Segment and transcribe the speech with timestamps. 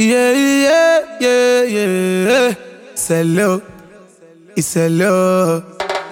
[0.00, 2.54] Yeah, yeah, yeah, yeah.
[2.96, 3.60] Hello,
[4.56, 5.62] it's hello.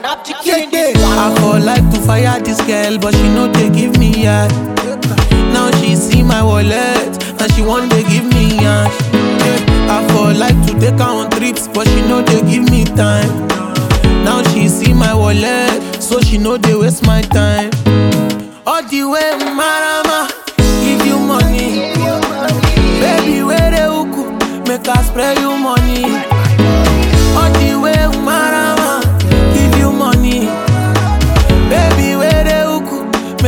[0.05, 4.53] I for like to fire this girl, but she know they give me yash.
[5.55, 8.61] Now she see my wallet, and she want to give me.
[8.61, 8.91] Yeah,
[9.89, 13.49] I for like to take her on trips, but she know they give me time.
[14.23, 17.71] Now she see my wallet, so she know they waste my time.
[18.67, 20.08] All the way, marama,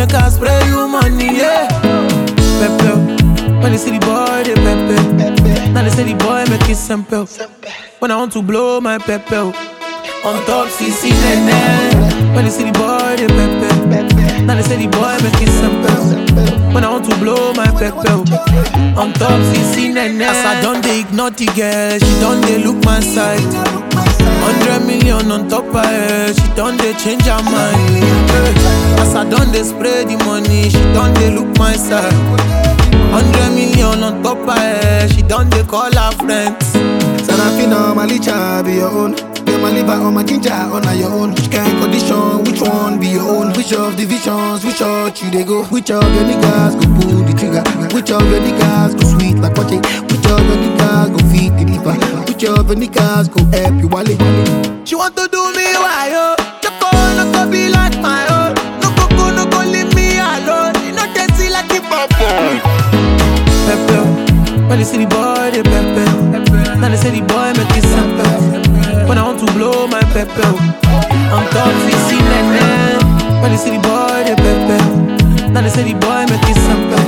[0.00, 1.68] make her spray you money, yeah.
[2.60, 2.90] Pepe,
[3.60, 5.72] when they see the boy, they pepe.
[5.72, 7.26] Now they say the boy make it simple.
[7.98, 9.36] When I want to blow my pepe.
[10.24, 12.34] On top, CC Nene.
[12.34, 14.44] When they see the boy, they pepe.
[14.44, 16.74] Now they say the boy make it simple.
[16.74, 18.10] When I want to blow my pepe.
[19.00, 20.22] On top, CC Nene.
[20.22, 21.98] As I done, they ignore the girl.
[21.98, 23.79] She done, they look my side.
[24.42, 26.32] Hundred million on top of her.
[26.32, 28.02] She done, they change her mind.
[28.02, 29.00] Eh.
[29.02, 30.70] As I done, they spray the money.
[30.70, 32.12] She done, they look my side.
[33.12, 35.08] Hundred million on top of her.
[35.08, 36.72] She done, they call her friends.
[37.26, 39.12] Sanafina, my licha be your own.
[39.44, 41.30] Get my liver on my ginger on your own.
[41.34, 42.44] Which kind condition?
[42.44, 43.52] Which one be your own?
[43.54, 44.64] Which of the visions?
[44.64, 45.64] Which church you they go?
[45.64, 47.64] Which of your niggas go pull the trigger?
[47.94, 49.19] Which of your niggas go
[53.18, 54.18] of go help you wallet?
[54.86, 56.36] She want to do me why oh.
[56.38, 56.60] yo?
[56.62, 58.54] Choco no go be like my own.
[58.80, 60.74] No go go no go leave me alone.
[60.86, 62.10] You know they see like it pop.
[62.14, 62.60] Oh.
[63.66, 64.68] Pepe, oh.
[64.68, 66.04] when they see the boy they pepe.
[66.80, 69.06] Now they say the boy make it simple.
[69.08, 70.46] When I want to blow my pepe,
[71.34, 73.02] on top CC nene.
[73.42, 75.50] When they see the boy they pepe.
[75.52, 77.04] Now they say the boy make it simple.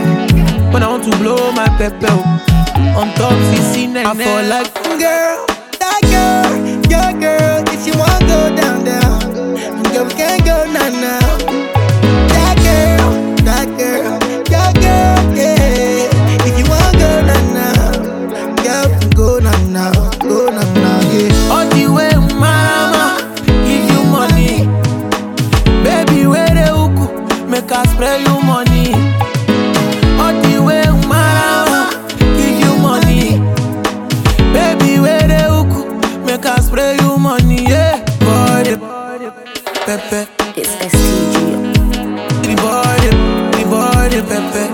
[0.73, 2.07] When I want to blow my pepe,
[2.99, 4.07] on top CC nene.
[4.07, 4.25] I eh.
[4.25, 5.47] fall like Girl,
[10.17, 11.19] can't go na na.
[12.33, 13.11] That girl,
[13.47, 14.19] that girl,
[14.85, 16.47] girl, yeah.
[16.47, 17.13] If you want go
[18.65, 19.39] girl go
[20.27, 20.47] go
[21.13, 21.53] yeah.
[21.53, 23.07] All the way, mama,
[23.67, 24.67] give you money,
[25.85, 26.27] baby.
[26.27, 26.53] Where?
[27.49, 29.12] Make us spray you money.
[39.85, 40.29] Pepe.
[40.57, 41.35] It's STG.
[42.43, 43.01] Baby boy,
[43.51, 44.65] baby boy, Pepe.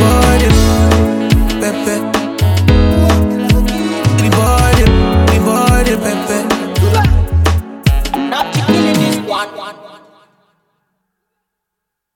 [0.00, 0.42] Boy,
[1.60, 2.23] Pepe.